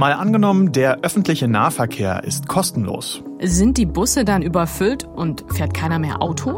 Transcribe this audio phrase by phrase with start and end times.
[0.00, 3.22] Mal angenommen, der öffentliche Nahverkehr ist kostenlos.
[3.42, 6.52] Sind die Busse dann überfüllt und fährt keiner mehr Auto?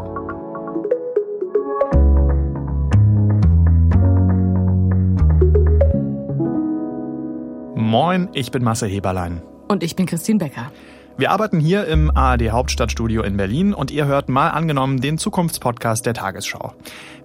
[7.75, 9.41] Moin, ich bin Marcel Heberlein.
[9.67, 10.71] Und ich bin Christine Becker.
[11.15, 16.07] Wir arbeiten hier im ARD Hauptstadtstudio in Berlin und ihr hört mal angenommen den Zukunftspodcast
[16.07, 16.73] der Tagesschau.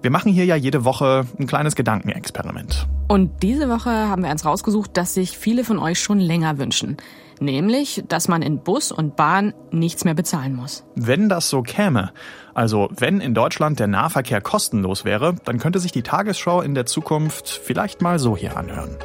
[0.03, 2.87] Wir machen hier ja jede Woche ein kleines Gedankenexperiment.
[3.07, 6.97] Und diese Woche haben wir eins rausgesucht, das sich viele von euch schon länger wünschen.
[7.39, 10.83] Nämlich, dass man in Bus und Bahn nichts mehr bezahlen muss.
[10.95, 12.11] Wenn das so käme,
[12.53, 16.85] also wenn in Deutschland der Nahverkehr kostenlos wäre, dann könnte sich die Tagesschau in der
[16.85, 18.97] Zukunft vielleicht mal so hier anhören.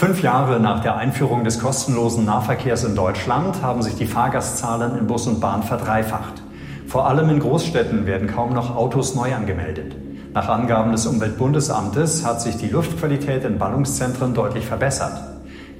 [0.00, 5.06] Fünf Jahre nach der Einführung des kostenlosen Nahverkehrs in Deutschland haben sich die Fahrgastzahlen in
[5.06, 6.42] Bus und Bahn verdreifacht.
[6.86, 9.94] Vor allem in Großstädten werden kaum noch Autos neu angemeldet.
[10.32, 15.20] Nach Angaben des Umweltbundesamtes hat sich die Luftqualität in Ballungszentren deutlich verbessert.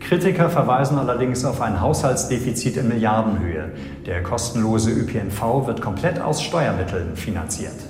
[0.01, 3.71] Kritiker verweisen allerdings auf ein Haushaltsdefizit in Milliardenhöhe.
[4.05, 7.90] Der kostenlose ÖPNV wird komplett aus Steuermitteln finanziert.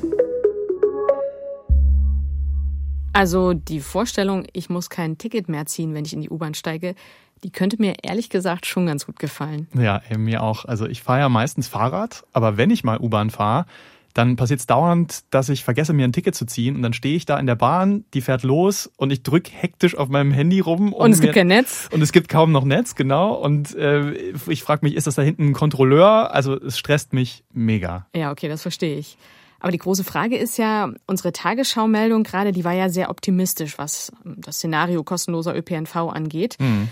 [3.13, 6.95] Also die Vorstellung, ich muss kein Ticket mehr ziehen, wenn ich in die U-Bahn steige,
[7.43, 9.67] die könnte mir ehrlich gesagt schon ganz gut gefallen.
[9.75, 10.65] Ja, mir auch.
[10.65, 13.67] Also ich fahre ja meistens Fahrrad, aber wenn ich mal U-Bahn fahre,
[14.15, 17.17] dann passiert es dauernd, dass ich vergesse, mir ein Ticket zu ziehen und dann stehe
[17.17, 20.61] ich da in der Bahn, die fährt los und ich drücke hektisch auf meinem Handy
[20.61, 20.93] rum.
[20.93, 21.89] Und, und es gibt kein Netz.
[21.93, 23.35] Und es gibt kaum noch Netz, genau.
[23.35, 24.13] Und äh,
[24.49, 26.35] ich frage mich, ist das da hinten ein Kontrolleur?
[26.35, 28.07] Also es stresst mich mega.
[28.15, 29.17] Ja, okay, das verstehe ich.
[29.61, 34.13] Aber die große Frage ist ja, unsere Tagesschau-Meldung gerade, die war ja sehr optimistisch, was
[34.25, 36.57] das Szenario kostenloser ÖPNV angeht.
[36.59, 36.89] Mhm.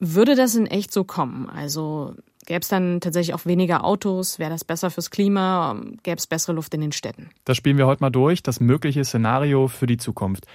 [0.00, 1.48] Würde das in echt so kommen?
[1.48, 2.14] Also
[2.46, 4.38] gäbe es dann tatsächlich auch weniger Autos?
[4.38, 5.80] Wäre das besser fürs Klima?
[6.02, 7.30] Gäbe es bessere Luft in den Städten?
[7.44, 10.46] Das spielen wir heute mal durch, das mögliche Szenario für die Zukunft.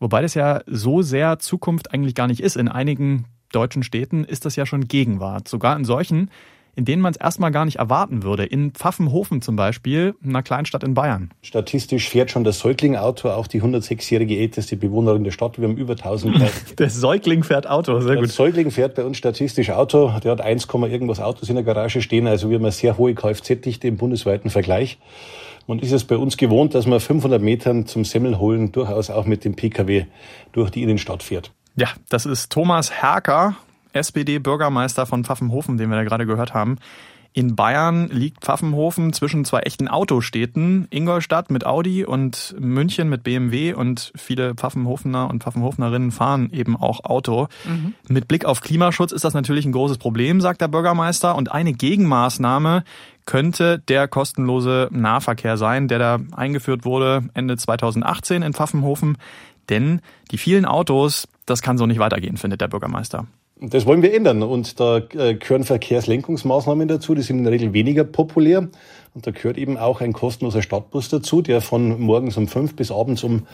[0.00, 2.56] Wobei das ja so sehr Zukunft eigentlich gar nicht ist.
[2.56, 5.48] In einigen deutschen Städten ist das ja schon Gegenwart.
[5.48, 6.30] Sogar in solchen,
[6.78, 8.44] in denen man es erstmal gar nicht erwarten würde.
[8.44, 11.30] In Pfaffenhofen zum Beispiel, einer Kleinstadt in Bayern.
[11.42, 15.58] Statistisch fährt schon das Säugling-Auto, auch die 106-jährige älteste Bewohnerin der Stadt.
[15.58, 16.40] Wir haben über 1000.
[16.78, 18.26] der Säugling fährt Auto, sehr gut.
[18.26, 20.12] Der Säugling fährt bei uns statistisch Auto.
[20.22, 22.28] Der hat 1, irgendwas Autos in der Garage stehen.
[22.28, 24.98] Also wir haben eine sehr hohe Kfz-Dichte im bundesweiten Vergleich.
[25.66, 29.44] Und ist es bei uns gewohnt, dass man 500 Metern zum Semmelholen durchaus auch mit
[29.44, 30.06] dem Pkw
[30.52, 31.50] durch die Innenstadt fährt.
[31.74, 33.56] Ja, das ist Thomas Herker
[33.92, 36.76] SPD-Bürgermeister von Pfaffenhofen, den wir da gerade gehört haben.
[37.34, 43.74] In Bayern liegt Pfaffenhofen zwischen zwei echten Autostädten, Ingolstadt mit Audi und München mit BMW
[43.74, 47.48] und viele Pfaffenhofener und Pfaffenhofnerinnen fahren eben auch Auto.
[47.64, 47.94] Mhm.
[48.08, 51.36] Mit Blick auf Klimaschutz ist das natürlich ein großes Problem, sagt der Bürgermeister.
[51.36, 52.82] Und eine Gegenmaßnahme
[53.26, 59.18] könnte der kostenlose Nahverkehr sein, der da eingeführt wurde Ende 2018 in Pfaffenhofen.
[59.68, 60.00] Denn
[60.30, 63.26] die vielen Autos, das kann so nicht weitergehen, findet der Bürgermeister.
[63.60, 67.72] Das wollen wir ändern und da äh, gehören Verkehrslenkungsmaßnahmen dazu, die sind in der Regel
[67.72, 68.68] weniger populär
[69.14, 72.92] und da gehört eben auch ein kostenloser Stadtbus dazu, der von morgens um fünf bis
[72.92, 73.46] abends um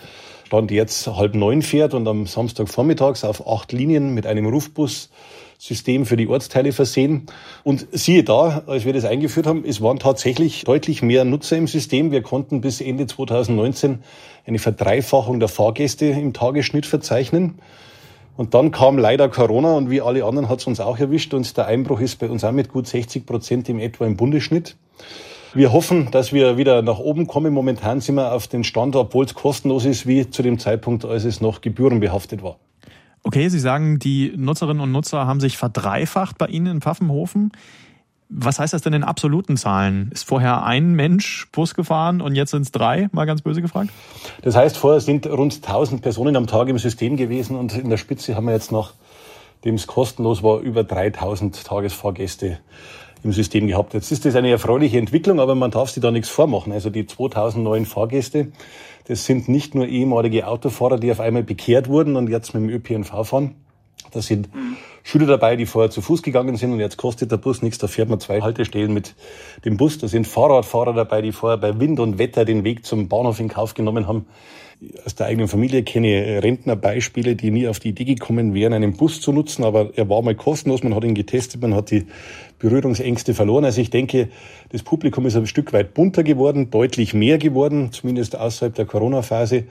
[0.54, 6.06] Stand jetzt halb neun fährt und am Samstag vormittags auf acht Linien mit einem Rufbussystem
[6.06, 7.26] für die Ortsteile versehen.
[7.64, 11.66] Und siehe da, als wir das eingeführt haben, es waren tatsächlich deutlich mehr Nutzer im
[11.66, 12.12] System.
[12.12, 14.04] Wir konnten bis Ende 2019
[14.46, 17.58] eine Verdreifachung der Fahrgäste im Tagesschnitt verzeichnen.
[18.36, 21.56] Und dann kam leider Corona und wie alle anderen hat es uns auch erwischt und
[21.56, 24.76] der Einbruch ist bei uns auch mit gut 60 Prozent im etwa im Bundesschnitt.
[25.54, 27.54] Wir hoffen, dass wir wieder nach oben kommen.
[27.54, 31.24] Momentan sind wir auf den Stand, obwohl es kostenlos ist, wie zu dem Zeitpunkt, als
[31.24, 32.56] es noch gebührenbehaftet war.
[33.22, 37.52] Okay, Sie sagen, die Nutzerinnen und Nutzer haben sich verdreifacht bei Ihnen in Pfaffenhofen.
[38.28, 40.10] Was heißt das denn in absoluten Zahlen?
[40.12, 43.90] Ist vorher ein Mensch Bus gefahren und jetzt sind es drei, mal ganz böse gefragt?
[44.42, 47.96] Das heißt, vorher sind rund 1000 Personen am Tag im System gewesen und in der
[47.96, 48.92] Spitze haben wir jetzt noch,
[49.64, 52.58] dem es kostenlos war, über 3000 Tagesfahrgäste
[53.24, 53.94] im System gehabt.
[53.94, 56.72] Jetzt ist das eine erfreuliche Entwicklung, aber man darf sich da nichts vormachen.
[56.72, 58.52] Also die 2000 neuen Fahrgäste,
[59.06, 62.68] das sind nicht nur ehemalige Autofahrer, die auf einmal bekehrt wurden und jetzt mit dem
[62.70, 63.54] ÖPNV fahren.
[64.12, 64.48] Das sind
[65.02, 67.88] Schüler dabei, die vorher zu Fuß gegangen sind und jetzt kostet der Bus nichts, da
[67.88, 69.14] fährt man zwei Haltestellen mit
[69.64, 69.98] dem Bus.
[69.98, 73.48] Da sind Fahrradfahrer dabei, die vorher bei Wind und Wetter den Weg zum Bahnhof in
[73.48, 74.26] Kauf genommen haben.
[75.04, 78.96] Aus der eigenen Familie kenne ich Rentnerbeispiele, die nie auf die Idee gekommen wären, einen
[78.96, 82.06] Bus zu nutzen, aber er war mal kostenlos, man hat ihn getestet, man hat die
[82.58, 83.64] Berührungsängste verloren.
[83.64, 84.28] Also ich denke,
[84.70, 89.64] das Publikum ist ein Stück weit bunter geworden, deutlich mehr geworden, zumindest außerhalb der Corona-Phase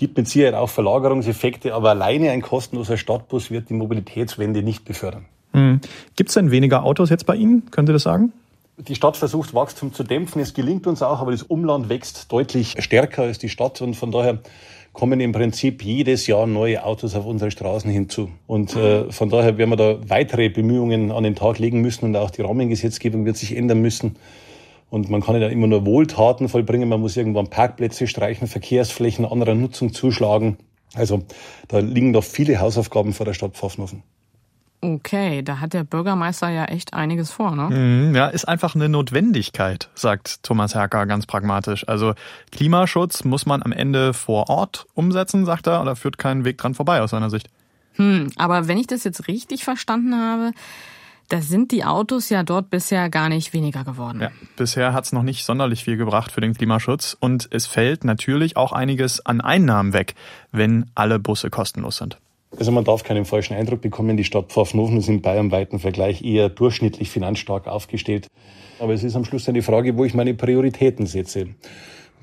[0.00, 5.26] gibt mit Sicherheit auch Verlagerungseffekte, aber alleine ein kostenloser Stadtbus wird die Mobilitätswende nicht befördern.
[5.52, 5.80] Hm.
[6.16, 7.70] Gibt es denn weniger Autos jetzt bei Ihnen?
[7.70, 8.32] Können Sie das sagen?
[8.78, 10.40] Die Stadt versucht Wachstum zu dämpfen.
[10.40, 14.10] Es gelingt uns auch, aber das Umland wächst deutlich stärker als die Stadt und von
[14.10, 14.38] daher
[14.94, 18.30] kommen im Prinzip jedes Jahr neue Autos auf unsere Straßen hinzu.
[18.46, 22.16] Und äh, von daher werden wir da weitere Bemühungen an den Tag legen müssen und
[22.16, 24.16] auch die Rahmengesetzgebung wird sich ändern müssen.
[24.90, 26.88] Und man kann ja immer nur Wohltaten vollbringen.
[26.88, 30.58] Man muss irgendwann Parkplätze streichen, Verkehrsflächen anderer Nutzung zuschlagen.
[30.94, 31.22] Also
[31.68, 34.02] da liegen noch viele Hausaufgaben vor der Stadt Pfaffenhofen.
[34.82, 37.68] Okay, da hat der Bürgermeister ja echt einiges vor, ne?
[37.68, 41.86] Mhm, ja, ist einfach eine Notwendigkeit, sagt Thomas Herker ganz pragmatisch.
[41.86, 42.14] Also
[42.50, 46.74] Klimaschutz muss man am Ende vor Ort umsetzen, sagt er, oder führt keinen Weg dran
[46.74, 47.50] vorbei aus seiner Sicht.
[47.96, 50.52] Hm, aber wenn ich das jetzt richtig verstanden habe,
[51.30, 54.20] da sind die Autos ja dort bisher gar nicht weniger geworden.
[54.20, 58.56] Ja, bisher hat's noch nicht sonderlich viel gebracht für den Klimaschutz und es fällt natürlich
[58.56, 60.14] auch einiges an Einnahmen weg,
[60.50, 62.18] wenn alle Busse kostenlos sind.
[62.58, 66.48] Also man darf keinen falschen Eindruck bekommen, die Stadt Pfaffenhofen ist im bayernweiten Vergleich eher
[66.48, 68.26] durchschnittlich finanzstark aufgestellt.
[68.80, 71.50] Aber es ist am Schluss eine Frage, wo ich meine Prioritäten setze.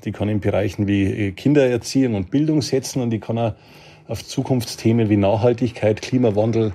[0.04, 3.54] Die kann in Bereichen wie äh, Kindererziehung und Bildung setzen und die kann auch
[4.06, 6.74] auf Zukunftsthemen wie Nachhaltigkeit, Klimawandel,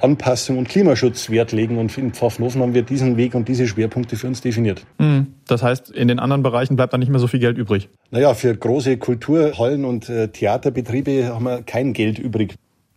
[0.00, 1.78] Anpassung und Klimaschutz Wert legen.
[1.78, 4.84] Und in Pfaffenhofen haben wir diesen Weg und diese Schwerpunkte für uns definiert.
[4.98, 5.34] Mhm.
[5.46, 7.88] Das heißt, in den anderen Bereichen bleibt da nicht mehr so viel Geld übrig?
[8.10, 12.54] Naja, für große Kulturhallen und äh, Theaterbetriebe haben wir kein Geld übrig.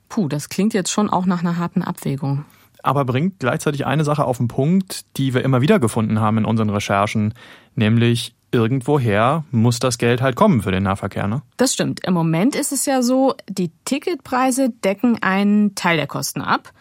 [0.10, 2.46] Puh, das klingt jetzt schon auch nach einer harten Abwägung.
[2.84, 6.46] Aber bringt gleichzeitig eine Sache auf den Punkt, die wir immer wieder gefunden haben in
[6.46, 7.34] unseren Recherchen,
[7.76, 11.42] nämlich irgendwoher muss das Geld halt kommen für den Nahverkehr, ne?
[11.58, 12.06] Das stimmt.
[12.06, 16.72] Im Moment ist es ja so, die Ticketpreise decken einen Teil der Kosten ab.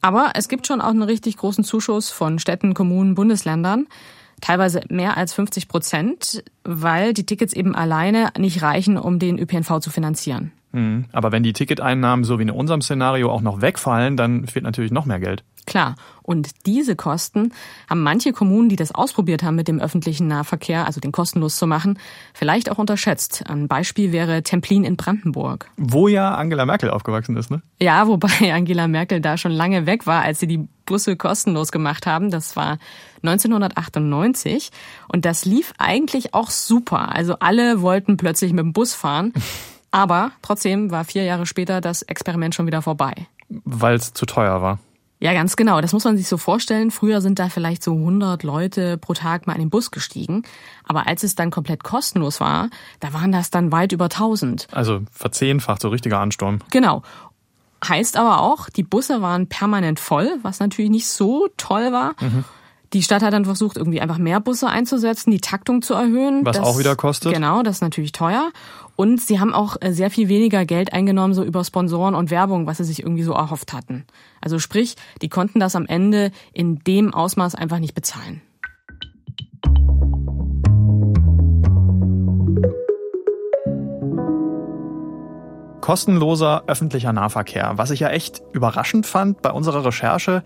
[0.00, 3.86] Aber es gibt schon auch einen richtig großen Zuschuss von Städten, Kommunen, Bundesländern.
[4.40, 9.80] Teilweise mehr als 50 Prozent, weil die Tickets eben alleine nicht reichen, um den ÖPNV
[9.80, 10.52] zu finanzieren.
[10.72, 11.06] Mhm.
[11.12, 14.92] Aber wenn die Ticketeinnahmen so wie in unserem Szenario auch noch wegfallen, dann fehlt natürlich
[14.92, 15.42] noch mehr Geld.
[15.68, 15.96] Klar.
[16.22, 17.52] Und diese Kosten
[17.90, 21.66] haben manche Kommunen, die das ausprobiert haben mit dem öffentlichen Nahverkehr, also den kostenlos zu
[21.66, 21.98] machen,
[22.32, 23.44] vielleicht auch unterschätzt.
[23.46, 25.70] Ein Beispiel wäre Templin in Brandenburg.
[25.76, 27.60] Wo ja Angela Merkel aufgewachsen ist, ne?
[27.82, 32.06] Ja, wobei Angela Merkel da schon lange weg war, als sie die Busse kostenlos gemacht
[32.06, 32.30] haben.
[32.30, 32.78] Das war
[33.22, 34.70] 1998.
[35.12, 37.14] Und das lief eigentlich auch super.
[37.14, 39.34] Also alle wollten plötzlich mit dem Bus fahren.
[39.90, 43.12] Aber trotzdem war vier Jahre später das Experiment schon wieder vorbei.
[43.48, 44.78] Weil es zu teuer war.
[45.20, 45.80] Ja, ganz genau.
[45.80, 46.90] Das muss man sich so vorstellen.
[46.90, 50.42] Früher sind da vielleicht so 100 Leute pro Tag mal in den Bus gestiegen.
[50.84, 52.70] Aber als es dann komplett kostenlos war,
[53.00, 54.68] da waren das dann weit über 1000.
[54.70, 56.60] Also verzehnfacht, so richtiger Ansturm.
[56.70, 57.02] Genau.
[57.86, 62.14] Heißt aber auch, die Busse waren permanent voll, was natürlich nicht so toll war.
[62.20, 62.44] Mhm.
[62.92, 66.46] Die Stadt hat dann versucht, irgendwie einfach mehr Busse einzusetzen, die Taktung zu erhöhen.
[66.46, 67.34] Was das, auch wieder kostet.
[67.34, 68.50] Genau, das ist natürlich teuer.
[68.96, 72.66] Und sie haben auch äh, sehr viel weniger Geld eingenommen, so über Sponsoren und Werbung,
[72.66, 74.06] was sie sich irgendwie so erhofft hatten.
[74.40, 78.42] Also sprich, die konnten das am Ende in dem Ausmaß einfach nicht bezahlen.
[85.88, 87.72] Kostenloser öffentlicher Nahverkehr.
[87.76, 90.42] Was ich ja echt überraschend fand bei unserer Recherche,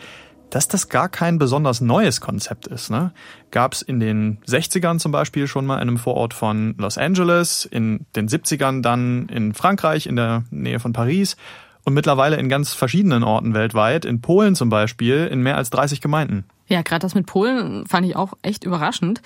[0.51, 2.91] dass das gar kein besonders neues Konzept ist.
[2.91, 3.13] Ne?
[3.51, 7.65] Gab es in den 60ern zum Beispiel schon mal in einem Vorort von Los Angeles,
[7.65, 11.37] in den 70ern dann in Frankreich, in der Nähe von Paris
[11.85, 16.01] und mittlerweile in ganz verschiedenen Orten weltweit, in Polen zum Beispiel, in mehr als 30
[16.01, 16.45] Gemeinden.
[16.67, 19.21] Ja, gerade das mit Polen fand ich auch echt überraschend.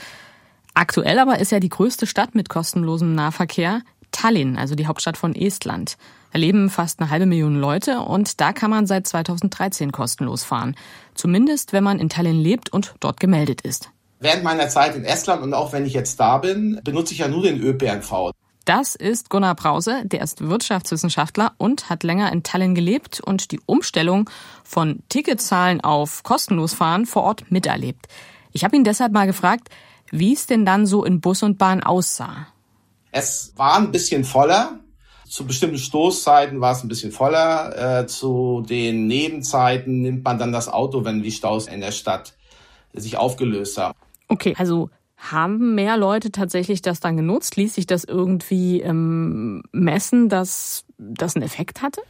[0.75, 3.81] Aktuell aber ist ja die größte Stadt mit kostenlosem Nahverkehr
[4.11, 5.97] Tallinn, also die Hauptstadt von Estland.
[6.33, 10.75] Da leben fast eine halbe Million Leute und da kann man seit 2013 kostenlos fahren.
[11.15, 13.91] Zumindest, wenn man in Tallinn lebt und dort gemeldet ist.
[14.21, 17.29] Während meiner Zeit in Estland und auch wenn ich jetzt da bin, benutze ich ja
[17.29, 18.33] nur den ÖPNV.
[18.67, 23.61] Das ist Gunnar Brause, der ist Wirtschaftswissenschaftler und hat länger in Tallinn gelebt und die
[23.65, 24.29] Umstellung
[24.65, 28.09] von Ticketzahlen auf kostenlos fahren vor Ort miterlebt.
[28.51, 29.69] Ich habe ihn deshalb mal gefragt,
[30.11, 32.49] wie es denn dann so in Bus und Bahn aussah.
[33.13, 34.81] Es war ein bisschen voller,
[35.29, 38.01] zu bestimmten Stoßzeiten war es ein bisschen voller.
[38.01, 42.35] Äh, zu den Nebenzeiten nimmt man dann das Auto, wenn die Staus in der Stadt
[42.93, 43.99] sich aufgelöst haben.
[44.29, 44.91] Okay, also
[45.33, 47.57] haben mehr Leute tatsächlich das dann genutzt?
[47.57, 52.01] Ließ sich das irgendwie ähm, messen, dass das einen Effekt hatte?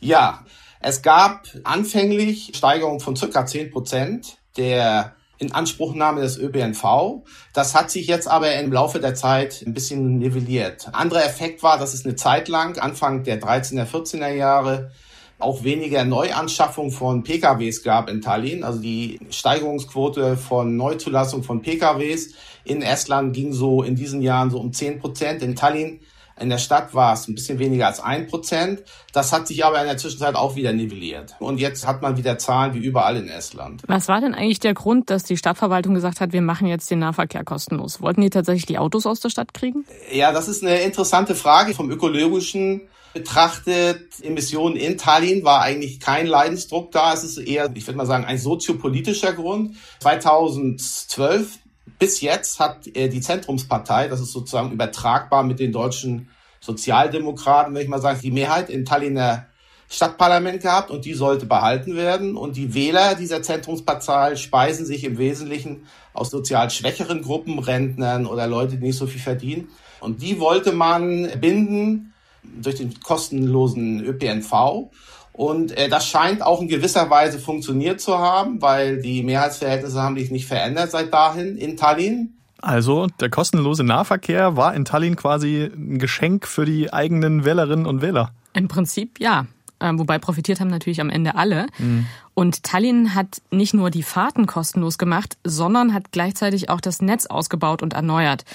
[0.00, 0.44] Ja,
[0.80, 7.24] es gab anfänglich Steigerungen von circa 10 Prozent der Inanspruchnahme des ÖPNV.
[7.52, 10.88] Das hat sich jetzt aber im Laufe der Zeit ein bisschen nivelliert.
[10.92, 14.90] Anderer Effekt war, dass es eine Zeit lang, Anfang der 13er, 14er Jahre,
[15.38, 18.64] auch weniger Neuanschaffung von PKWs gab in Tallinn.
[18.64, 22.30] Also die Steigerungsquote von Neuzulassung von PKWs
[22.64, 25.42] in Estland ging so in diesen Jahren so um 10 Prozent.
[25.42, 26.00] In Tallinn
[26.38, 28.82] In der Stadt war es ein bisschen weniger als ein Prozent.
[29.12, 31.34] Das hat sich aber in der Zwischenzeit auch wieder nivelliert.
[31.38, 33.82] Und jetzt hat man wieder Zahlen wie überall in Estland.
[33.86, 36.98] Was war denn eigentlich der Grund, dass die Stadtverwaltung gesagt hat, wir machen jetzt den
[36.98, 38.02] Nahverkehr kostenlos?
[38.02, 39.86] Wollten die tatsächlich die Autos aus der Stadt kriegen?
[40.12, 41.74] Ja, das ist eine interessante Frage.
[41.74, 42.82] Vom ökologischen
[43.16, 47.14] betrachtet, Emissionen in Tallinn war eigentlich kein Leidensdruck da.
[47.14, 49.76] Es ist eher, ich würde mal sagen, ein soziopolitischer Grund.
[50.00, 51.58] 2012
[51.98, 56.28] bis jetzt hat äh, die Zentrumspartei, das ist sozusagen übertragbar mit den deutschen
[56.60, 59.46] Sozialdemokraten, wenn ich mal sage, die Mehrheit im Tallinner
[59.88, 62.36] Stadtparlament gehabt und die sollte behalten werden.
[62.36, 68.46] Und die Wähler dieser Zentrumspartei speisen sich im Wesentlichen aus sozial schwächeren Gruppen, Rentnern oder
[68.46, 69.68] Leute, die nicht so viel verdienen.
[70.00, 72.12] Und die wollte man binden
[72.60, 74.90] durch den kostenlosen ÖPNV.
[75.32, 80.16] Und äh, das scheint auch in gewisser Weise funktioniert zu haben, weil die Mehrheitsverhältnisse haben
[80.16, 82.32] sich nicht verändert seit dahin in Tallinn.
[82.62, 88.00] Also der kostenlose Nahverkehr war in Tallinn quasi ein Geschenk für die eigenen Wählerinnen und
[88.00, 88.32] Wähler.
[88.54, 89.46] Im Prinzip ja.
[89.78, 91.66] Ähm, wobei profitiert haben natürlich am Ende alle.
[91.78, 92.06] Mhm.
[92.32, 97.26] Und Tallinn hat nicht nur die Fahrten kostenlos gemacht, sondern hat gleichzeitig auch das Netz
[97.26, 98.46] ausgebaut und erneuert.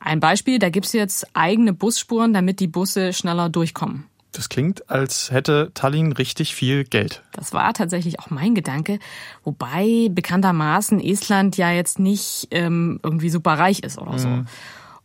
[0.00, 4.04] Ein Beispiel, da gibt's jetzt eigene Busspuren, damit die Busse schneller durchkommen.
[4.36, 7.22] Das klingt, als hätte Tallinn richtig viel Geld.
[7.32, 8.98] Das war tatsächlich auch mein Gedanke,
[9.44, 14.28] wobei bekanntermaßen Estland ja jetzt nicht ähm, irgendwie super reich ist oder so.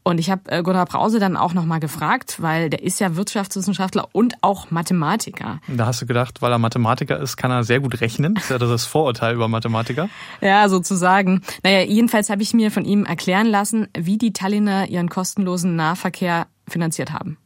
[0.03, 4.07] Und ich habe äh, Gunnar Brause dann auch nochmal gefragt, weil der ist ja Wirtschaftswissenschaftler
[4.13, 5.59] und auch Mathematiker.
[5.67, 8.33] Da hast du gedacht, weil er Mathematiker ist, kann er sehr gut rechnen.
[8.35, 10.09] Das ist ja das Vorurteil über Mathematiker.
[10.41, 11.41] Ja, sozusagen.
[11.63, 16.47] Naja, jedenfalls habe ich mir von ihm erklären lassen, wie die Tallinner ihren kostenlosen Nahverkehr
[16.67, 17.37] finanziert haben.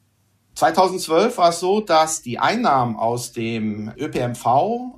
[0.56, 4.96] 2012 war es so, dass die Einnahmen aus dem ÖPMV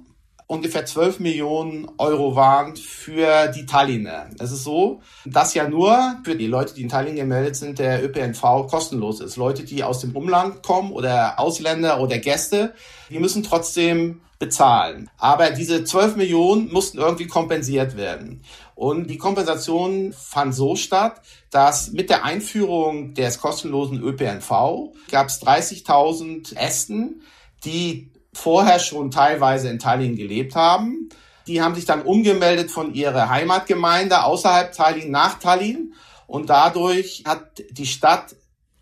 [0.47, 4.29] ungefähr 12 Millionen Euro waren für die Tallinner.
[4.39, 8.03] Es ist so, dass ja nur für die Leute, die in Tallinn gemeldet sind, der
[8.03, 9.35] ÖPNV kostenlos ist.
[9.35, 12.73] Leute, die aus dem Umland kommen oder Ausländer oder Gäste,
[13.09, 15.09] die müssen trotzdem bezahlen.
[15.17, 18.41] Aber diese 12 Millionen mussten irgendwie kompensiert werden.
[18.75, 25.41] Und die Kompensation fand so statt, dass mit der Einführung des kostenlosen ÖPNV gab es
[25.41, 27.23] 30.000 Esten,
[27.65, 31.09] die vorher schon teilweise in Tallinn gelebt haben.
[31.47, 35.93] Die haben sich dann umgemeldet von ihrer Heimatgemeinde außerhalb Tallinn nach Tallinn
[36.27, 38.35] und dadurch hat die Stadt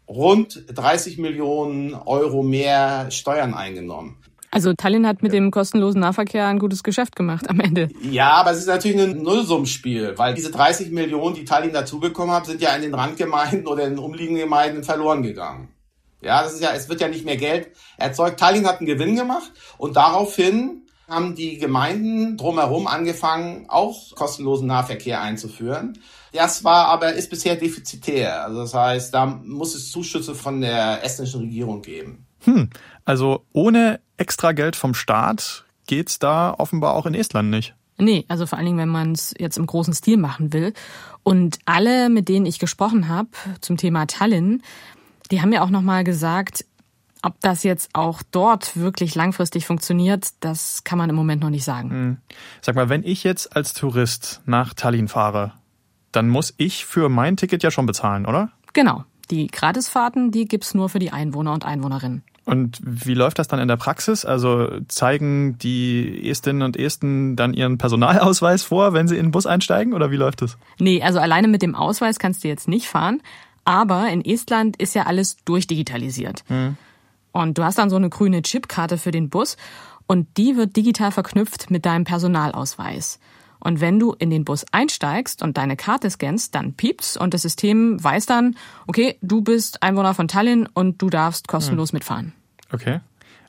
[0.07, 4.17] rund 30 Millionen Euro mehr Steuern eingenommen.
[4.51, 7.89] Also Tallinn hat mit dem kostenlosen Nahverkehr ein gutes Geschäft gemacht am Ende.
[8.01, 12.45] Ja, aber es ist natürlich ein Nullsummspiel, weil diese 30 Millionen, die Tallinn dazubekommen hat,
[12.45, 15.74] sind ja in den Randgemeinden oder in den umliegenden Gemeinden verloren gegangen.
[16.25, 18.39] Ja, das ist ja, es wird ja nicht mehr Geld erzeugt.
[18.39, 25.21] Tallinn hat einen Gewinn gemacht und daraufhin haben die Gemeinden drumherum angefangen, auch kostenlosen Nahverkehr
[25.21, 25.99] einzuführen.
[26.33, 28.43] Das war aber, ist bisher defizitär.
[28.43, 32.25] Also das heißt, da muss es Zuschüsse von der estnischen Regierung geben.
[32.41, 32.69] Hm,
[33.05, 37.75] also ohne extra Geld vom Staat geht's da offenbar auch in Estland nicht.
[37.97, 40.73] Nee, also vor allen Dingen, wenn man es jetzt im großen Stil machen will.
[41.23, 43.29] Und alle, mit denen ich gesprochen habe
[43.61, 44.61] zum Thema Tallinn,
[45.31, 46.65] die haben ja auch nochmal gesagt,
[47.21, 51.63] ob das jetzt auch dort wirklich langfristig funktioniert, das kann man im Moment noch nicht
[51.63, 51.89] sagen.
[51.89, 52.17] Hm.
[52.61, 55.53] Sag mal, wenn ich jetzt als Tourist nach Tallinn fahre,
[56.11, 58.51] dann muss ich für mein Ticket ja schon bezahlen, oder?
[58.73, 59.03] Genau.
[59.31, 62.23] Die Gratisfahrten, die gibt's nur für die Einwohner und Einwohnerinnen.
[62.45, 64.23] Und wie läuft das dann in der Praxis?
[64.23, 69.47] Also zeigen die Estinnen und Esten dann ihren Personalausweis vor, wenn sie in den Bus
[69.47, 70.57] einsteigen oder wie läuft das?
[70.77, 73.21] Nee, also alleine mit dem Ausweis kannst du jetzt nicht fahren.
[73.65, 76.43] Aber in Estland ist ja alles durchdigitalisiert.
[76.49, 76.77] Mhm.
[77.31, 79.57] Und du hast dann so eine grüne Chipkarte für den Bus
[80.07, 83.19] und die wird digital verknüpft mit deinem Personalausweis.
[83.59, 87.41] Und wenn du in den Bus einsteigst und deine Karte scannst, dann piept's und das
[87.41, 88.55] System weiß dann,
[88.85, 91.95] okay, du bist Einwohner von Tallinn und du darfst kostenlos hm.
[91.95, 92.33] mitfahren.
[92.71, 92.99] Okay.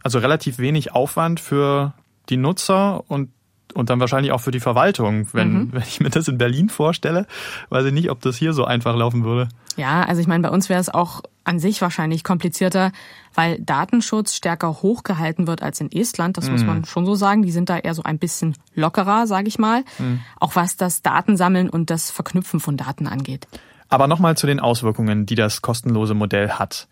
[0.02, 1.92] Also relativ wenig Aufwand für
[2.28, 3.30] die Nutzer und
[3.74, 5.28] und dann wahrscheinlich auch für die Verwaltung.
[5.32, 5.72] Wenn, mhm.
[5.72, 7.26] wenn ich mir das in Berlin vorstelle,
[7.68, 9.48] weiß ich nicht, ob das hier so einfach laufen würde.
[9.76, 12.92] Ja, also ich meine, bei uns wäre es auch an sich wahrscheinlich komplizierter,
[13.34, 16.36] weil Datenschutz stärker hochgehalten wird als in Estland.
[16.36, 16.52] Das mhm.
[16.52, 17.42] muss man schon so sagen.
[17.42, 19.84] Die sind da eher so ein bisschen lockerer, sage ich mal.
[19.98, 20.20] Mhm.
[20.40, 23.46] Auch was das Datensammeln und das Verknüpfen von Daten angeht.
[23.88, 26.88] Aber nochmal zu den Auswirkungen, die das kostenlose Modell hat.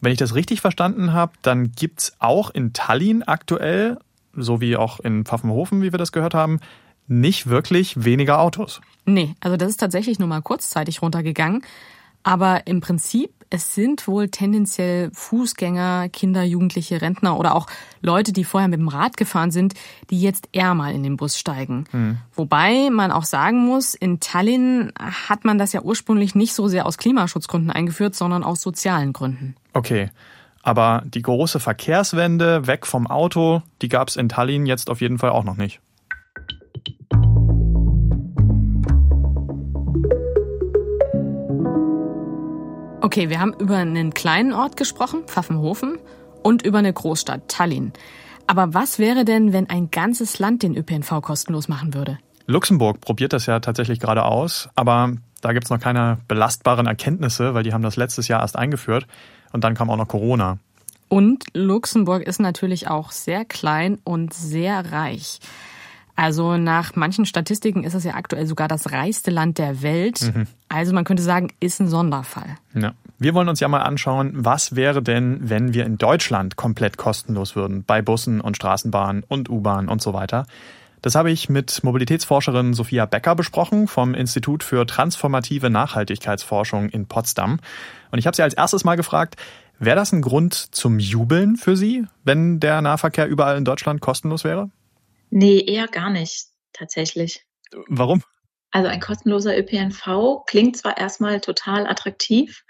[0.00, 3.98] Wenn ich das richtig verstanden habe, dann gibt's auch in Tallinn aktuell
[4.36, 6.60] so wie auch in Pfaffenhofen, wie wir das gehört haben,
[7.06, 8.80] nicht wirklich weniger Autos.
[9.04, 11.62] Nee, also das ist tatsächlich nur mal kurzzeitig runtergegangen.
[12.26, 17.66] Aber im Prinzip, es sind wohl tendenziell Fußgänger, Kinder, Jugendliche, Rentner oder auch
[18.00, 19.74] Leute, die vorher mit dem Rad gefahren sind,
[20.08, 21.84] die jetzt eher mal in den Bus steigen.
[21.92, 22.16] Mhm.
[22.34, 26.86] Wobei man auch sagen muss, in Tallinn hat man das ja ursprünglich nicht so sehr
[26.86, 29.54] aus Klimaschutzgründen eingeführt, sondern aus sozialen Gründen.
[29.74, 30.08] Okay.
[30.66, 35.18] Aber die große Verkehrswende weg vom Auto, die gab es in Tallinn jetzt auf jeden
[35.18, 35.80] Fall auch noch nicht.
[43.02, 45.98] Okay, wir haben über einen kleinen Ort gesprochen, Pfaffenhofen,
[46.42, 47.92] und über eine Großstadt, Tallinn.
[48.46, 52.18] Aber was wäre denn, wenn ein ganzes Land den ÖPNV kostenlos machen würde?
[52.46, 55.12] Luxemburg probiert das ja tatsächlich gerade aus, aber
[55.44, 59.06] da gibt's noch keine belastbaren Erkenntnisse, weil die haben das letztes Jahr erst eingeführt
[59.52, 60.58] und dann kam auch noch Corona.
[61.08, 65.40] Und Luxemburg ist natürlich auch sehr klein und sehr reich.
[66.16, 70.32] Also nach manchen Statistiken ist es ja aktuell sogar das reichste Land der Welt.
[70.34, 70.46] Mhm.
[70.68, 72.56] Also man könnte sagen, ist ein Sonderfall.
[72.74, 72.92] Ja.
[73.18, 77.54] Wir wollen uns ja mal anschauen, was wäre denn, wenn wir in Deutschland komplett kostenlos
[77.54, 80.46] würden, bei Bussen und Straßenbahnen und U-Bahn und so weiter.
[81.04, 87.60] Das habe ich mit Mobilitätsforscherin Sophia Becker besprochen vom Institut für transformative Nachhaltigkeitsforschung in Potsdam.
[88.10, 89.34] Und ich habe sie als erstes mal gefragt,
[89.78, 94.44] wäre das ein Grund zum Jubeln für Sie, wenn der Nahverkehr überall in Deutschland kostenlos
[94.44, 94.70] wäre?
[95.28, 97.44] Nee, eher gar nicht, tatsächlich.
[97.88, 98.22] Warum?
[98.70, 102.64] Also ein kostenloser ÖPNV klingt zwar erstmal total attraktiv.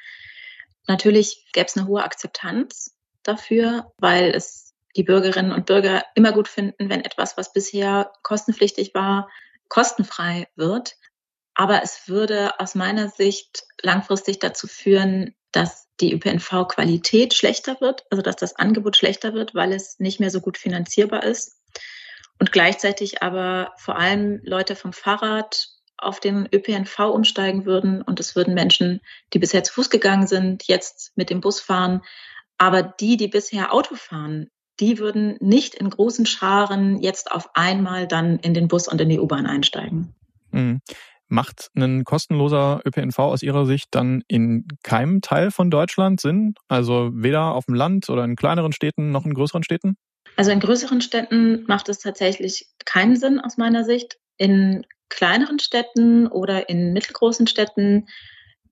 [0.89, 6.49] Natürlich gäbe es eine hohe Akzeptanz dafür, weil es die Bürgerinnen und Bürger immer gut
[6.49, 9.29] finden, wenn etwas, was bisher kostenpflichtig war,
[9.69, 10.97] kostenfrei wird.
[11.55, 18.23] Aber es würde aus meiner Sicht langfristig dazu führen, dass die ÖPNV-Qualität schlechter wird, also
[18.23, 21.61] dass das Angebot schlechter wird, weil es nicht mehr so gut finanzierbar ist
[22.39, 28.35] und gleichzeitig aber vor allem Leute vom Fahrrad auf den ÖPNV umsteigen würden und es
[28.35, 29.01] würden Menschen,
[29.33, 32.03] die bisher zu Fuß gegangen sind, jetzt mit dem Bus fahren.
[32.59, 34.51] Aber die, die bisher Auto fahren,
[34.81, 39.09] die würden nicht in großen Scharen jetzt auf einmal dann in den Bus und in
[39.09, 40.15] die U-Bahn einsteigen.
[40.51, 40.81] Mhm.
[41.29, 46.55] Macht ein kostenloser ÖPNV aus Ihrer Sicht dann in keinem Teil von Deutschland Sinn?
[46.69, 49.97] Also weder auf dem Land oder in kleineren Städten noch in größeren Städten?
[50.37, 54.19] Also in größeren Städten macht es tatsächlich keinen Sinn aus meiner Sicht.
[54.37, 58.07] In kleineren Städten oder in mittelgroßen Städten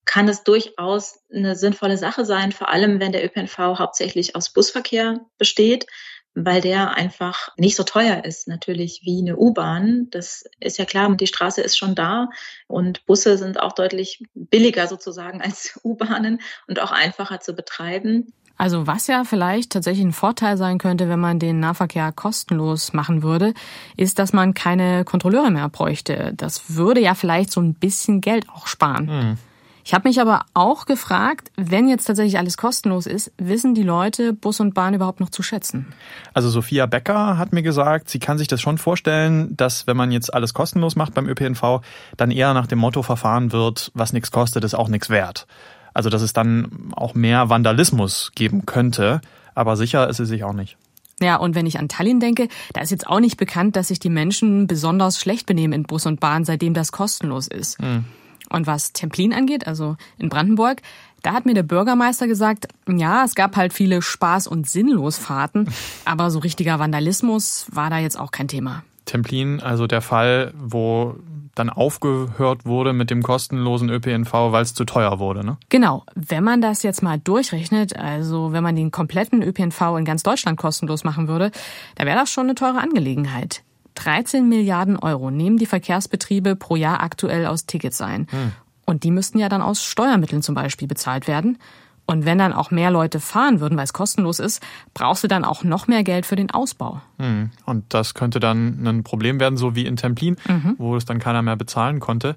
[0.05, 5.21] kann es durchaus eine sinnvolle Sache sein, vor allem wenn der ÖPNV hauptsächlich aus Busverkehr
[5.39, 5.87] besteht,
[6.35, 10.09] weil der einfach nicht so teuer ist, natürlich wie eine U-Bahn.
[10.11, 12.29] Das ist ja klar, die Straße ist schon da
[12.67, 18.33] und Busse sind auch deutlich billiger sozusagen als U-Bahnen und auch einfacher zu betreiben.
[18.57, 23.23] Also was ja vielleicht tatsächlich ein Vorteil sein könnte, wenn man den Nahverkehr kostenlos machen
[23.23, 23.55] würde,
[23.97, 26.33] ist, dass man keine Kontrolleure mehr bräuchte.
[26.37, 29.07] Das würde ja vielleicht so ein bisschen Geld auch sparen.
[29.07, 29.39] Mhm.
[29.85, 34.33] Ich habe mich aber auch gefragt, wenn jetzt tatsächlich alles kostenlos ist, wissen die Leute
[34.33, 35.93] Bus und Bahn überhaupt noch zu schätzen?
[36.35, 40.13] Also Sophia Becker hat mir gesagt, sie kann sich das schon vorstellen, dass wenn man
[40.13, 41.81] jetzt alles kostenlos macht beim ÖPNV,
[42.17, 45.47] dann eher nach dem Motto verfahren wird, was nichts kostet, ist auch nichts wert.
[45.95, 49.21] Also dass es dann auch mehr Vandalismus geben könnte,
[49.55, 50.77] aber sicher ist sie sich auch nicht.
[51.21, 54.01] Ja, und wenn ich an Tallinn denke, da ist jetzt auch nicht bekannt, dass sich
[54.01, 57.81] die Menschen besonders schlecht benehmen in Bus und Bahn, seitdem das kostenlos ist.
[57.81, 58.05] Mhm.
[58.53, 60.83] Und was Templin angeht, also in Brandenburg,
[61.23, 65.71] da hat mir der Bürgermeister gesagt, ja, es gab halt viele Spaß- und Sinnlosfahrten,
[66.05, 68.85] aber so richtiger Vandalismus war da jetzt auch kein Thema.
[69.07, 71.17] Templin, also der Fall, wo
[71.55, 75.59] dann aufgehört wurde mit dem kostenlosen ÖPNV, weil es zu teuer wurde, ne?
[75.69, 76.05] Genau.
[76.15, 80.59] Wenn man das jetzt mal durchrechnet, also wenn man den kompletten ÖPNV in ganz Deutschland
[80.59, 81.51] kostenlos machen würde,
[81.97, 83.63] da wäre das schon eine teure Angelegenheit.
[83.95, 88.27] 13 Milliarden Euro nehmen die Verkehrsbetriebe pro Jahr aktuell aus Tickets ein.
[88.31, 88.53] Hm.
[88.87, 91.59] Und die müssten ja dann aus Steuermitteln zum Beispiel bezahlt werden.
[92.05, 94.61] Und wenn dann auch mehr Leute fahren würden, weil es kostenlos ist,
[94.93, 97.01] brauchst du dann auch noch mehr Geld für den Ausbau.
[97.19, 97.51] Mhm.
[97.65, 100.75] Und das könnte dann ein Problem werden, so wie in Templin, mhm.
[100.79, 102.37] wo es dann keiner mehr bezahlen konnte.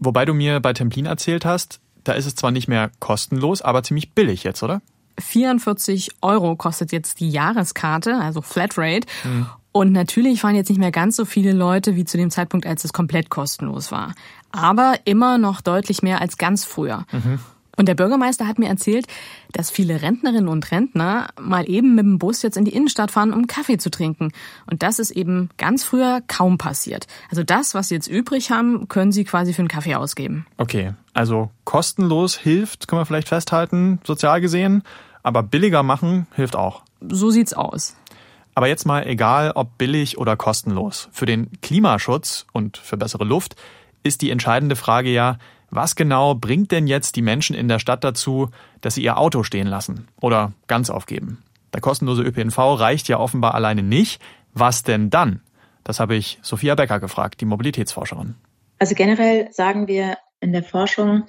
[0.00, 3.82] Wobei du mir bei Templin erzählt hast, da ist es zwar nicht mehr kostenlos, aber
[3.82, 4.82] ziemlich billig jetzt, oder?
[5.18, 9.06] 44 Euro kostet jetzt die Jahreskarte, also Flatrate.
[9.24, 9.46] Mhm.
[9.72, 12.84] Und natürlich fahren jetzt nicht mehr ganz so viele Leute wie zu dem Zeitpunkt, als
[12.84, 14.14] es komplett kostenlos war.
[14.50, 17.06] Aber immer noch deutlich mehr als ganz früher.
[17.12, 17.38] Mhm.
[17.76, 19.06] Und der Bürgermeister hat mir erzählt,
[19.52, 23.32] dass viele Rentnerinnen und Rentner mal eben mit dem Bus jetzt in die Innenstadt fahren,
[23.32, 24.32] um Kaffee zu trinken.
[24.70, 27.06] Und das ist eben ganz früher kaum passiert.
[27.30, 30.46] Also das, was sie jetzt übrig haben, können sie quasi für einen Kaffee ausgeben.
[30.58, 34.82] Okay, also kostenlos hilft, können wir vielleicht festhalten, sozial gesehen,
[35.22, 36.82] aber billiger machen hilft auch.
[37.08, 37.96] So sieht's aus.
[38.54, 41.08] Aber jetzt mal egal, ob billig oder kostenlos.
[41.12, 43.56] Für den Klimaschutz und für bessere Luft
[44.02, 45.38] ist die entscheidende Frage ja,
[45.72, 49.44] Was genau bringt denn jetzt die Menschen in der Stadt dazu, dass sie ihr Auto
[49.44, 51.42] stehen lassen oder ganz aufgeben?
[51.72, 54.20] Der kostenlose ÖPNV reicht ja offenbar alleine nicht.
[54.52, 55.40] Was denn dann?
[55.84, 58.34] Das habe ich Sophia Becker gefragt, die Mobilitätsforscherin.
[58.80, 61.24] Also generell sagen wir in der Forschung,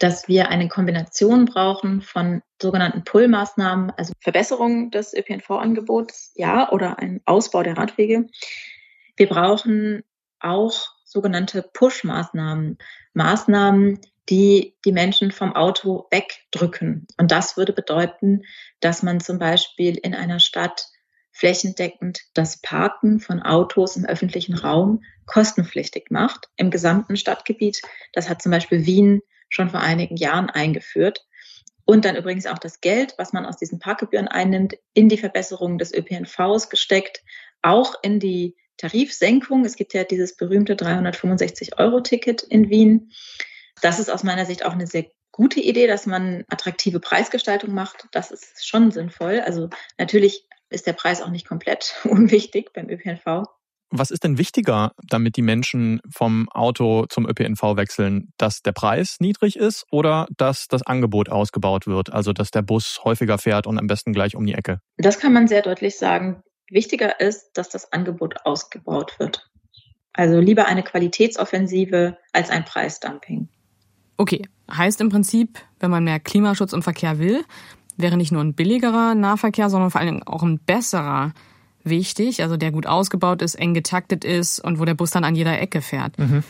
[0.00, 7.20] dass wir eine Kombination brauchen von sogenannten Pull-Maßnahmen, also Verbesserung des ÖPNV-Angebots, ja, oder ein
[7.24, 8.26] Ausbau der Radwege.
[9.16, 10.02] Wir brauchen
[10.40, 12.78] auch sogenannte Push-Maßnahmen,
[13.14, 17.06] Maßnahmen, die die Menschen vom Auto wegdrücken.
[17.18, 18.42] Und das würde bedeuten,
[18.80, 20.88] dass man zum Beispiel in einer Stadt
[21.32, 27.82] flächendeckend das Parken von Autos im öffentlichen Raum kostenpflichtig macht, im gesamten Stadtgebiet.
[28.12, 29.20] Das hat zum Beispiel Wien
[29.54, 31.24] schon vor einigen Jahren eingeführt.
[31.84, 35.78] Und dann übrigens auch das Geld, was man aus diesen Parkgebühren einnimmt, in die Verbesserung
[35.78, 37.22] des ÖPNVs gesteckt,
[37.62, 39.64] auch in die Tarifsenkung.
[39.64, 43.12] Es gibt ja dieses berühmte 365-Euro-Ticket in Wien.
[43.80, 48.08] Das ist aus meiner Sicht auch eine sehr gute Idee, dass man attraktive Preisgestaltung macht.
[48.12, 49.40] Das ist schon sinnvoll.
[49.40, 53.46] Also natürlich ist der Preis auch nicht komplett unwichtig beim ÖPNV.
[53.96, 58.32] Was ist denn wichtiger, damit die Menschen vom Auto zum ÖPNV wechseln?
[58.38, 62.12] Dass der Preis niedrig ist oder dass das Angebot ausgebaut wird?
[62.12, 64.80] Also, dass der Bus häufiger fährt und am besten gleich um die Ecke?
[64.96, 66.42] Das kann man sehr deutlich sagen.
[66.68, 69.48] Wichtiger ist, dass das Angebot ausgebaut wird.
[70.12, 73.48] Also lieber eine Qualitätsoffensive als ein Preisdumping.
[74.16, 77.44] Okay, heißt im Prinzip, wenn man mehr Klimaschutz im Verkehr will,
[77.96, 81.32] wäre nicht nur ein billigerer Nahverkehr, sondern vor allem auch ein besserer
[81.84, 85.34] wichtig, also der gut ausgebaut ist, eng getaktet ist und wo der Bus dann an
[85.34, 86.18] jeder Ecke fährt.
[86.18, 86.42] Mhm.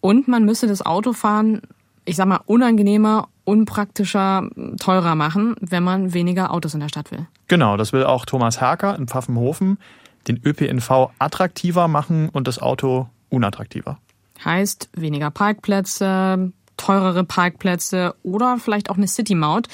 [0.00, 1.62] Und man müsste das Autofahren,
[2.04, 7.26] ich sag mal, unangenehmer, unpraktischer, teurer machen, wenn man weniger Autos in der Stadt will.
[7.48, 9.78] Genau, das will auch Thomas Herker in Pfaffenhofen,
[10.28, 13.98] den ÖPNV attraktiver machen und das Auto unattraktiver.
[14.44, 19.68] Heißt weniger Parkplätze, teurere Parkplätze oder vielleicht auch eine City-Maut.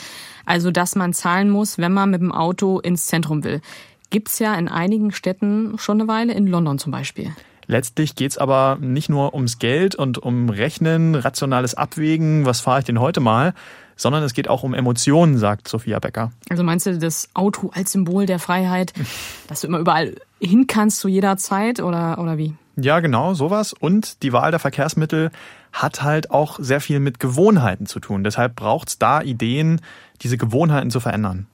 [0.45, 3.61] Also, dass man zahlen muss, wenn man mit dem Auto ins Zentrum will.
[4.11, 7.33] Gibt's ja in einigen Städten schon eine Weile, in London zum Beispiel.
[7.66, 12.87] Letztlich geht's aber nicht nur ums Geld und um Rechnen, rationales Abwägen, was fahre ich
[12.87, 13.53] denn heute mal,
[13.94, 16.33] sondern es geht auch um Emotionen, sagt Sophia Becker.
[16.49, 18.94] Also meinst du das Auto als Symbol der Freiheit,
[19.49, 22.55] dass du immer überall hin kannst zu jeder Zeit oder, oder wie?
[22.77, 23.75] Ja, genau, sowas.
[23.75, 25.31] Und die Wahl der Verkehrsmittel
[25.73, 28.25] hat halt auch sehr viel mit Gewohnheiten zu tun.
[28.25, 29.83] Deshalb braucht's da Ideen,
[30.23, 31.49] diese Gewohnheiten zu verändern.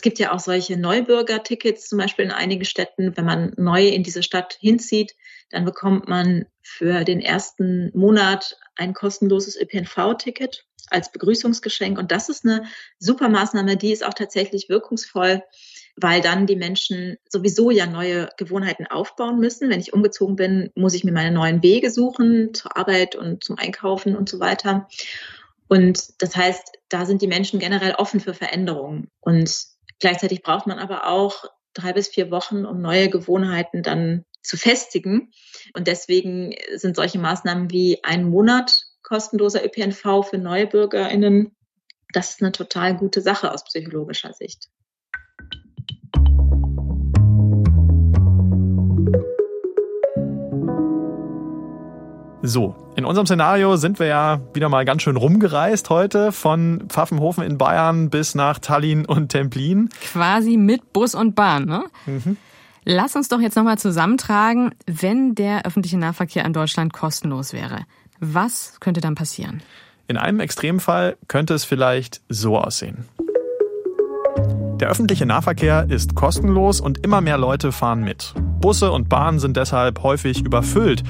[0.00, 3.18] Es gibt ja auch solche Neubürgertickets, zum Beispiel in einigen Städten.
[3.18, 5.14] Wenn man neu in diese Stadt hinzieht,
[5.50, 11.98] dann bekommt man für den ersten Monat ein kostenloses ÖPNV-Ticket als Begrüßungsgeschenk.
[11.98, 12.64] Und das ist eine
[12.98, 15.42] super Maßnahme, die ist auch tatsächlich wirkungsvoll,
[15.96, 19.68] weil dann die Menschen sowieso ja neue Gewohnheiten aufbauen müssen.
[19.68, 23.58] Wenn ich umgezogen bin, muss ich mir meine neuen Wege suchen zur Arbeit und zum
[23.58, 24.88] Einkaufen und so weiter.
[25.68, 29.10] Und das heißt, da sind die Menschen generell offen für Veränderungen.
[29.20, 29.68] Und
[30.00, 35.32] Gleichzeitig braucht man aber auch drei bis vier Wochen, um neue Gewohnheiten dann zu festigen.
[35.74, 41.56] Und deswegen sind solche Maßnahmen wie ein Monat kostenloser ÖPNV für neue BürgerInnen,
[42.12, 44.68] das ist eine total gute Sache aus psychologischer Sicht.
[52.42, 57.44] So, in unserem Szenario sind wir ja wieder mal ganz schön rumgereist heute, von Pfaffenhofen
[57.44, 59.90] in Bayern bis nach Tallinn und Templin.
[60.00, 61.84] Quasi mit Bus und Bahn, ne?
[62.06, 62.38] Mhm.
[62.84, 67.84] Lass uns doch jetzt nochmal zusammentragen, wenn der öffentliche Nahverkehr in Deutschland kostenlos wäre.
[68.20, 69.62] Was könnte dann passieren?
[70.08, 73.04] In einem Extremfall könnte es vielleicht so aussehen.
[74.80, 78.32] Der öffentliche Nahverkehr ist kostenlos und immer mehr Leute fahren mit.
[78.60, 81.02] Busse und Bahnen sind deshalb häufig überfüllt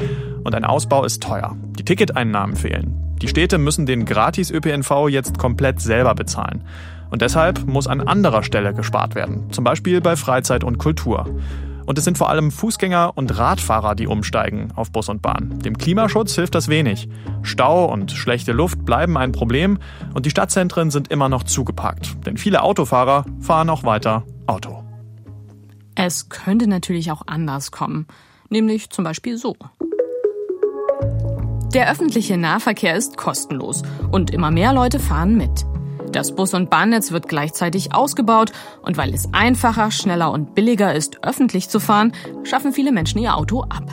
[0.44, 1.56] und ein Ausbau ist teuer.
[1.78, 3.16] Die Ticketeinnahmen fehlen.
[3.22, 6.64] Die Städte müssen den Gratis-ÖPNV jetzt komplett selber bezahlen.
[7.10, 11.26] Und deshalb muss an anderer Stelle gespart werden, zum Beispiel bei Freizeit und Kultur.
[11.86, 15.58] Und es sind vor allem Fußgänger und Radfahrer, die umsteigen auf Bus und Bahn.
[15.58, 17.08] Dem Klimaschutz hilft das wenig.
[17.42, 19.78] Stau und schlechte Luft bleiben ein Problem
[20.14, 22.24] und die Stadtzentren sind immer noch zugeparkt.
[22.26, 24.84] Denn viele Autofahrer fahren auch weiter Auto.
[25.96, 28.06] Es könnte natürlich auch anders kommen.
[28.50, 29.56] Nämlich zum Beispiel so.
[31.74, 35.64] Der öffentliche Nahverkehr ist kostenlos und immer mehr Leute fahren mit.
[36.10, 38.50] Das Bus- und Bahnnetz wird gleichzeitig ausgebaut
[38.82, 43.36] und weil es einfacher, schneller und billiger ist, öffentlich zu fahren, schaffen viele Menschen ihr
[43.36, 43.84] Auto ab.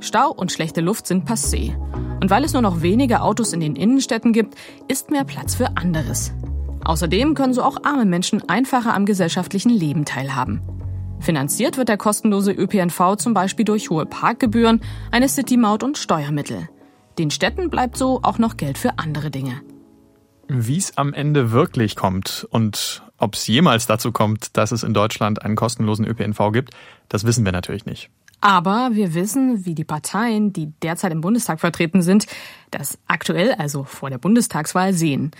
[0.00, 1.76] Stau und schlechte Luft sind passé.
[2.20, 4.56] Und weil es nur noch wenige Autos in den Innenstädten gibt,
[4.88, 6.32] ist mehr Platz für anderes.
[6.84, 10.62] Außerdem können so auch arme Menschen einfacher am gesellschaftlichen Leben teilhaben.
[11.20, 14.80] Finanziert wird der kostenlose ÖPNV zum Beispiel durch hohe Parkgebühren,
[15.12, 16.68] eine City-Maut und Steuermittel.
[17.18, 19.60] Den Städten bleibt so auch noch Geld für andere Dinge.
[20.48, 24.92] Wie es am Ende wirklich kommt und ob es jemals dazu kommt, dass es in
[24.92, 26.74] Deutschland einen kostenlosen ÖPNV gibt,
[27.08, 28.10] das wissen wir natürlich nicht.
[28.40, 32.26] Aber wir wissen, wie die Parteien, die derzeit im Bundestag vertreten sind,
[32.70, 35.30] das aktuell, also vor der Bundestagswahl, sehen.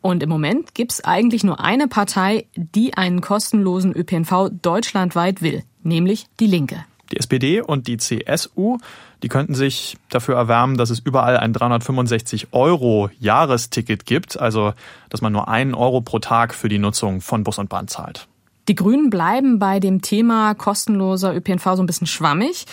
[0.00, 6.26] Und im Moment gibt's eigentlich nur eine Partei, die einen kostenlosen ÖPNV deutschlandweit will, nämlich
[6.38, 6.84] die Linke.
[7.12, 8.78] Die SPD und die CSU,
[9.22, 14.72] die könnten sich dafür erwärmen, dass es überall ein 365 Euro Jahresticket gibt, also
[15.10, 18.26] dass man nur einen Euro pro Tag für die Nutzung von Bus und Bahn zahlt.
[18.68, 22.66] Die Grünen bleiben bei dem Thema kostenloser ÖPNV so ein bisschen schwammig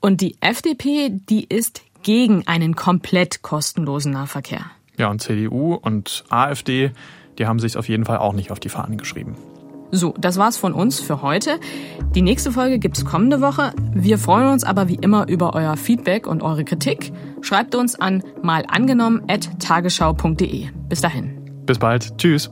[0.00, 4.66] und die FDP, die ist gegen einen komplett kostenlosen Nahverkehr.
[4.98, 6.90] Ja, und CDU und AfD,
[7.38, 9.36] die haben sich auf jeden Fall auch nicht auf die Fahnen geschrieben.
[9.90, 11.58] So, das war's von uns für heute.
[12.14, 13.72] Die nächste Folge gibt's kommende Woche.
[13.94, 17.12] Wir freuen uns aber wie immer über euer Feedback und eure Kritik.
[17.40, 20.66] Schreibt uns an malangenommen@tagesschau.de.
[20.88, 21.64] Bis dahin.
[21.64, 22.18] Bis bald.
[22.18, 22.50] Tschüss.